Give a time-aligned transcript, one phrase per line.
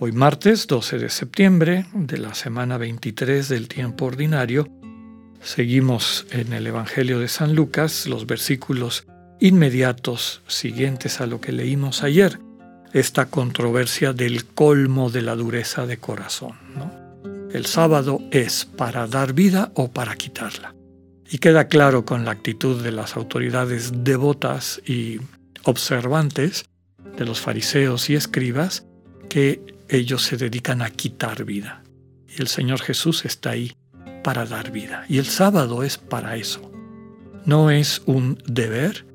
[0.00, 4.68] Hoy martes 12 de septiembre de la semana 23 del tiempo ordinario,
[5.40, 9.06] seguimos en el Evangelio de San Lucas los versículos
[9.38, 12.40] inmediatos siguientes a lo que leímos ayer,
[12.92, 16.54] esta controversia del colmo de la dureza de corazón.
[17.52, 20.74] El sábado es para dar vida o para quitarla.
[21.30, 25.20] Y queda claro con la actitud de las autoridades devotas y
[25.62, 26.64] observantes
[27.16, 28.84] de los fariseos y escribas
[29.28, 31.82] que ellos se dedican a quitar vida.
[32.28, 33.72] Y el Señor Jesús está ahí
[34.22, 35.04] para dar vida.
[35.08, 36.70] Y el sábado es para eso.
[37.44, 39.06] No es un deber,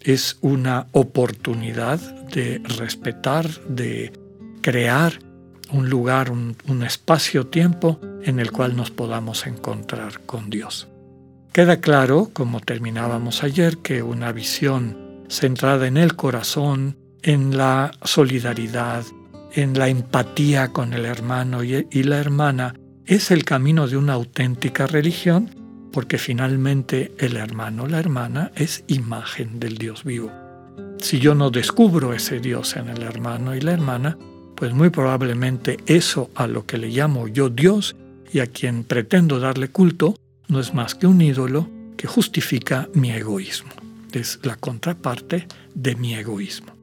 [0.00, 4.12] es una oportunidad de respetar, de
[4.62, 5.18] crear
[5.70, 10.88] un lugar, un, espacio-tiempo en el cual nos podamos encontrar con Dios.
[11.52, 19.04] Queda claro, como terminábamos ayer, que una visión centrada en el corazón, en la solidaridad,
[19.54, 22.74] en la empatía con el hermano y, la hermana,
[23.06, 25.50] es el camino de una auténtica religión,
[25.92, 30.32] porque finalmente el hermano, la hermana, es imagen del Dios vivo.
[30.98, 34.18] Si yo no descubro ese Dios en el hermano y la hermana,
[34.56, 37.94] pues muy probablemente eso a lo que le llamo yo Dios
[38.32, 40.16] y a quien pretendo darle culto,
[40.48, 43.70] no es más que un ídolo que justifica mi egoísmo.
[44.12, 46.73] Es la contraparte de mi egoísmo.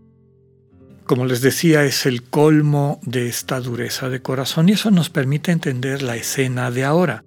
[1.12, 5.52] Como les decía, es el colmo de esta dureza de corazón y eso nos permite
[5.52, 7.26] entender la escena de ahora.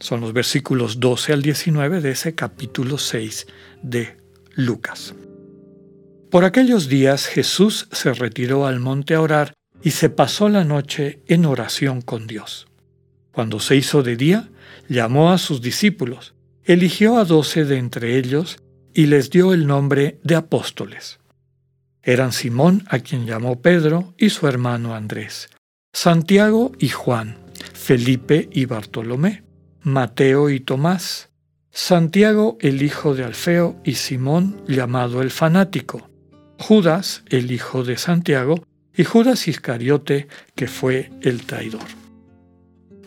[0.00, 3.46] Son los versículos 12 al 19 de ese capítulo 6
[3.80, 4.16] de
[4.56, 5.14] Lucas.
[6.32, 9.54] Por aquellos días Jesús se retiró al monte a orar
[9.84, 12.66] y se pasó la noche en oración con Dios.
[13.30, 14.50] Cuando se hizo de día,
[14.88, 18.58] llamó a sus discípulos, eligió a doce de entre ellos
[18.94, 21.20] y les dio el nombre de apóstoles.
[22.02, 25.50] Eran Simón, a quien llamó Pedro, y su hermano Andrés,
[25.92, 27.36] Santiago y Juan,
[27.74, 29.44] Felipe y Bartolomé,
[29.82, 31.30] Mateo y Tomás,
[31.70, 36.10] Santiago el hijo de Alfeo y Simón llamado el fanático,
[36.58, 38.62] Judas el hijo de Santiago
[38.94, 41.86] y Judas Iscariote que fue el traidor.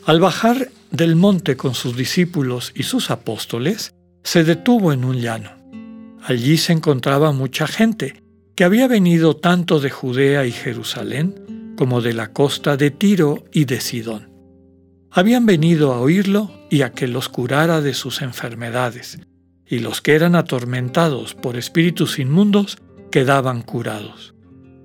[0.06, 5.51] Al bajar del monte con sus discípulos y sus apóstoles, se detuvo en un llano.
[6.23, 8.23] Allí se encontraba mucha gente,
[8.55, 13.66] que había venido tanto de Judea y Jerusalén como de la costa de Tiro y
[13.66, 14.31] de Sidón.
[15.11, 19.19] Habían venido a oírlo y a que los curara de sus enfermedades,
[19.67, 22.77] y los que eran atormentados por espíritus inmundos
[23.11, 24.35] quedaban curados.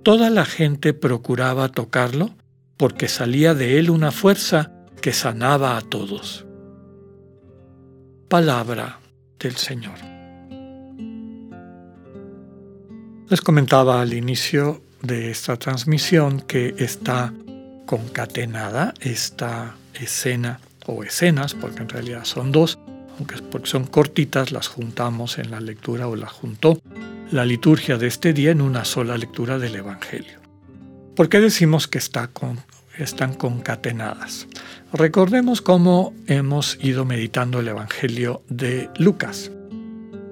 [0.02, 2.30] Toda la gente procuraba tocarlo
[2.76, 6.46] porque salía de él una fuerza que sanaba a todos.
[8.28, 9.00] Palabra
[9.38, 10.09] del Señor.
[13.30, 17.32] Les comentaba al inicio de esta transmisión que está
[17.86, 22.80] concatenada esta escena o escenas, porque en realidad son dos,
[23.16, 26.80] aunque porque son cortitas, las juntamos en la lectura o la juntó
[27.30, 30.40] la liturgia de este día en una sola lectura del Evangelio.
[31.14, 32.30] ¿Por qué decimos que está
[32.98, 34.48] están concatenadas?
[34.92, 39.52] Recordemos cómo hemos ido meditando el Evangelio de Lucas,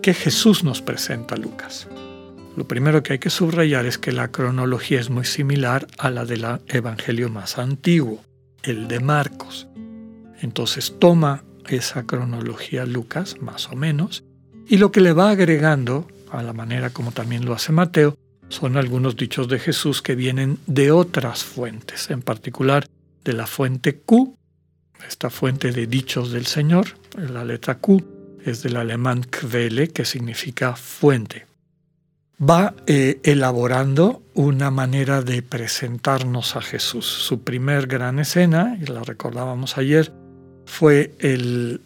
[0.03, 1.87] que Jesús nos presenta Lucas.
[2.57, 6.25] Lo primero que hay que subrayar es que la cronología es muy similar a la
[6.25, 8.23] del Evangelio más antiguo,
[8.63, 9.69] el de Marcos.
[10.41, 14.25] Entonces toma esa cronología Lucas, más o menos,
[14.67, 18.17] y lo que le va agregando, a la manera como también lo hace Mateo,
[18.49, 22.87] son algunos dichos de Jesús que vienen de otras fuentes, en particular
[23.25, 24.37] de la fuente Q,
[25.07, 26.87] esta fuente de dichos del Señor,
[27.17, 28.03] la letra Q,
[28.45, 31.48] es del alemán Quelle, que significa fuente.
[32.41, 37.05] Va eh, elaborando una manera de presentarnos a Jesús.
[37.05, 40.13] Su primer gran escena, y la recordábamos ayer,
[40.65, 41.81] fue el,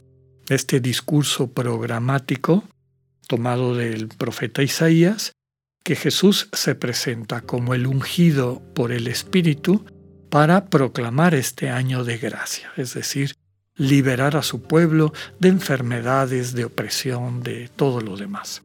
[0.51, 2.65] este discurso programático
[3.29, 5.33] tomado del profeta Isaías,
[5.83, 9.87] que Jesús se presenta como el ungido por el Espíritu
[10.29, 13.35] para proclamar este año de gracia, es decir,
[13.75, 18.63] liberar a su pueblo de enfermedades, de opresión, de todo lo demás.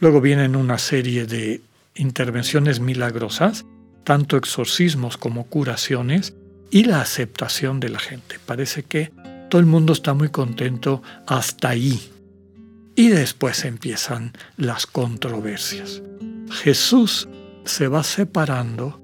[0.00, 1.60] Luego vienen una serie de
[1.94, 3.64] intervenciones milagrosas,
[4.04, 6.34] tanto exorcismos como curaciones,
[6.70, 8.38] y la aceptación de la gente.
[8.44, 9.12] Parece que
[9.48, 12.10] todo el mundo está muy contento hasta ahí.
[12.96, 16.02] Y después empiezan las controversias.
[16.50, 17.28] Jesús
[17.64, 19.00] se va separando,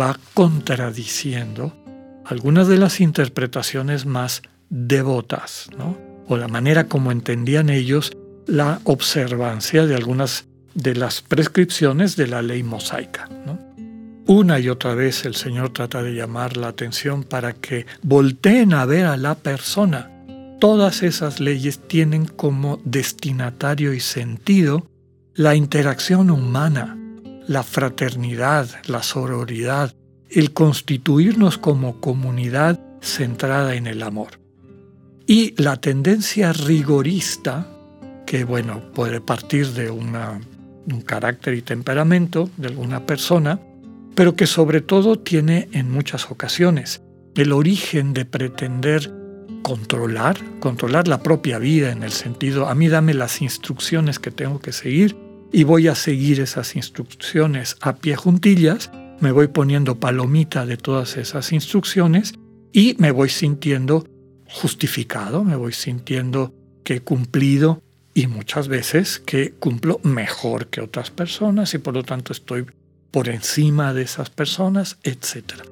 [0.00, 1.74] va contradiciendo
[2.24, 5.96] algunas de las interpretaciones más devotas, ¿no?
[6.26, 8.12] o la manera como entendían ellos
[8.46, 13.28] la observancia de algunas de las prescripciones de la ley mosaica.
[14.26, 18.86] Una y otra vez el Señor trata de llamar la atención para que volteen a
[18.86, 20.10] ver a la persona.
[20.60, 24.86] Todas esas leyes tienen como destinatario y sentido
[25.34, 26.96] la interacción humana,
[27.46, 29.94] la fraternidad, la sororidad,
[30.30, 34.40] el constituirnos como comunidad centrada en el amor.
[35.26, 37.68] Y la tendencia rigorista,
[38.34, 40.40] que bueno, puede partir de una,
[40.90, 43.60] un carácter y temperamento de alguna persona,
[44.16, 47.00] pero que sobre todo tiene en muchas ocasiones
[47.36, 49.08] el origen de pretender
[49.62, 54.58] controlar, controlar la propia vida en el sentido, a mí dame las instrucciones que tengo
[54.58, 55.16] que seguir
[55.52, 58.90] y voy a seguir esas instrucciones a pie juntillas,
[59.20, 62.34] me voy poniendo palomita de todas esas instrucciones
[62.72, 64.04] y me voy sintiendo
[64.48, 66.52] justificado, me voy sintiendo
[66.82, 67.83] que he cumplido
[68.14, 72.64] y muchas veces que cumplo mejor que otras personas y por lo tanto estoy
[73.10, 75.62] por encima de esas personas, etc.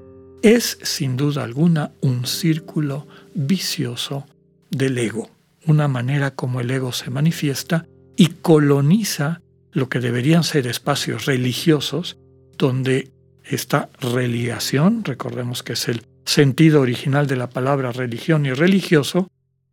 [0.43, 4.27] Es sin duda alguna un círculo vicioso
[4.71, 5.31] del ego,
[5.67, 7.87] una manera como el ego se manifiesta
[8.17, 9.41] y coloniza
[9.71, 12.19] lo que deberían ser espacios religiosos
[12.59, 13.11] donde
[13.45, 19.29] esta religación, recordemos que es el sentido original de la palabra religión y religioso,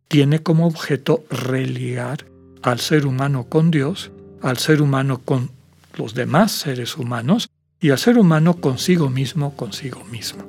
[0.08, 2.29] tiene como objeto religar
[2.62, 4.10] al ser humano con Dios,
[4.42, 5.50] al ser humano con
[5.96, 10.44] los demás seres humanos y al ser humano consigo mismo, consigo mismo.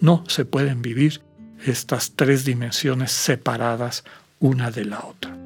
[0.00, 1.22] No se pueden vivir
[1.64, 4.04] estas tres dimensiones separadas
[4.40, 5.36] una de la otra.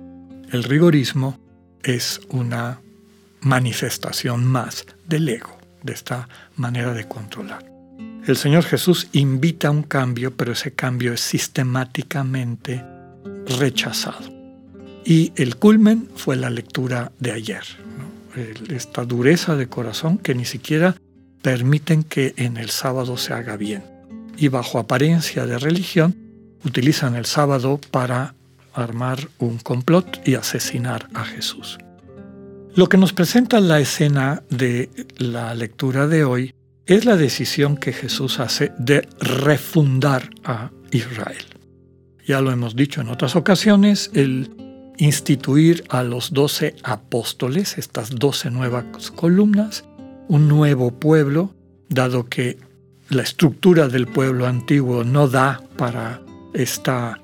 [0.50, 1.38] El rigorismo
[1.82, 2.80] es una
[3.40, 7.64] manifestación más del ego, de esta manera de controlar.
[8.26, 12.84] El Señor Jesús invita a un cambio, pero ese cambio es sistemáticamente
[13.58, 14.37] rechazado.
[15.08, 17.62] Y el culmen fue la lectura de ayer.
[18.68, 20.96] Esta dureza de corazón que ni siquiera
[21.40, 23.82] permiten que en el sábado se haga bien.
[24.36, 26.14] Y bajo apariencia de religión,
[26.62, 28.34] utilizan el sábado para
[28.74, 31.78] armar un complot y asesinar a Jesús.
[32.74, 37.94] Lo que nos presenta la escena de la lectura de hoy es la decisión que
[37.94, 41.46] Jesús hace de refundar a Israel.
[42.26, 44.67] Ya lo hemos dicho en otras ocasiones, el
[44.98, 49.84] instituir a los doce apóstoles, estas doce nuevas columnas,
[50.28, 51.54] un nuevo pueblo,
[51.88, 52.58] dado que
[53.08, 56.20] la estructura del pueblo antiguo no da para
[56.52, 57.20] esta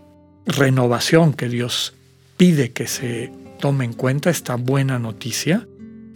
[0.46, 1.94] renovación que Dios
[2.36, 3.30] pide que se
[3.60, 5.66] tome en cuenta, esta buena noticia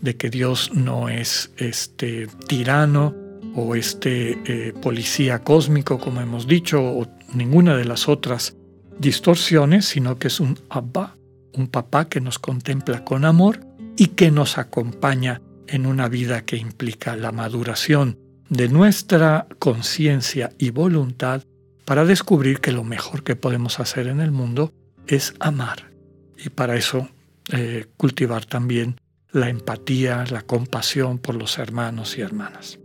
[0.01, 3.15] de que Dios no es este tirano,
[3.55, 8.55] o este eh, policía cósmico, como hemos dicho, o ninguna de las otras
[8.99, 11.17] distorsiones, sino que es un Abba,
[11.59, 13.61] un papá que nos contempla con amor
[13.97, 18.19] y que nos acompaña en una vida que implica la maduración
[18.49, 21.43] de nuestra conciencia y voluntad
[21.85, 24.73] para descubrir que lo mejor que podemos hacer en el mundo
[25.07, 25.91] es amar.
[26.37, 27.09] Y para eso
[27.53, 29.01] eh, cultivar también
[29.33, 32.79] la empatía, la compasión por los hermanos y hermanas.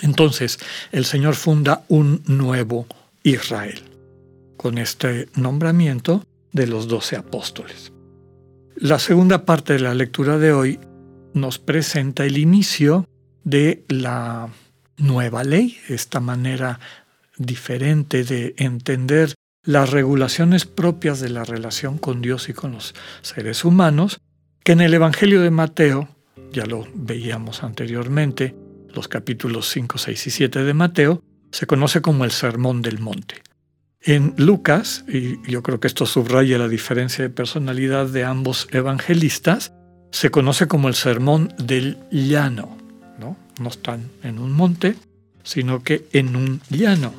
[0.00, 0.58] Entonces,
[0.92, 2.86] el Señor funda un nuevo
[3.22, 3.82] Israel
[4.56, 7.92] con este nombramiento de los doce apóstoles.
[8.78, 10.78] La segunda parte de la lectura de hoy
[11.32, 13.08] nos presenta el inicio
[13.42, 14.50] de la
[14.98, 16.78] nueva ley, esta manera
[17.38, 19.32] diferente de entender
[19.64, 24.20] las regulaciones propias de la relación con Dios y con los seres humanos,
[24.62, 26.10] que en el Evangelio de Mateo,
[26.52, 28.54] ya lo veíamos anteriormente,
[28.94, 33.45] los capítulos 5, 6 y 7 de Mateo, se conoce como el Sermón del Monte.
[34.06, 39.72] En Lucas, y yo creo que esto subraya la diferencia de personalidad de ambos evangelistas,
[40.12, 42.76] se conoce como el Sermón del Llano.
[43.18, 43.36] ¿no?
[43.60, 44.94] no están en un monte,
[45.42, 47.12] sino que en un llano.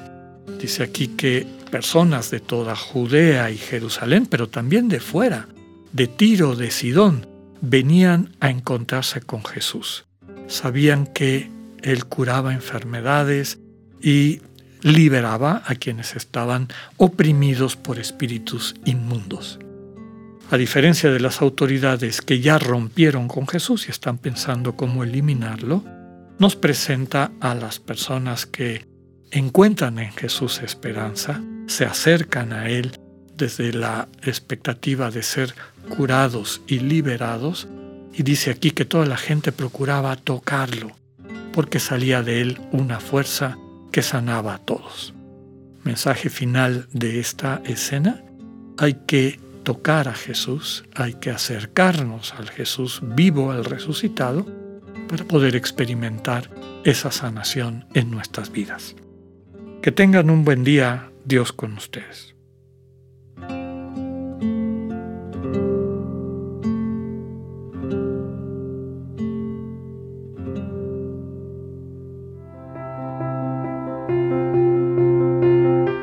[0.61, 5.49] Dice aquí que personas de toda Judea y Jerusalén, pero también de fuera,
[5.91, 7.27] de Tiro, de Sidón,
[7.59, 10.05] venían a encontrarse con Jesús.
[10.47, 11.51] Sabían que
[11.81, 13.59] él curaba enfermedades
[14.01, 14.39] y
[14.81, 16.67] liberaba a quienes estaban
[16.97, 19.59] oprimidos por espíritus inmundos.
[20.49, 25.83] A diferencia de las autoridades que ya rompieron con Jesús y están pensando cómo eliminarlo,
[26.39, 28.85] nos presenta a las personas que
[29.31, 32.97] encuentran en Jesús esperanza, se acercan a Él
[33.35, 35.53] desde la expectativa de ser
[35.89, 37.67] curados y liberados,
[38.13, 40.95] y dice aquí que toda la gente procuraba tocarlo,
[41.51, 43.57] porque salía de Él una fuerza
[43.91, 45.13] que sanaba a todos.
[45.83, 48.23] Mensaje final de esta escena,
[48.77, 54.45] hay que tocar a Jesús, hay que acercarnos al Jesús vivo, al resucitado,
[55.07, 56.49] para poder experimentar
[56.83, 58.95] esa sanación en nuestras vidas.
[59.81, 62.36] Que tengan un buen día, Dios con ustedes.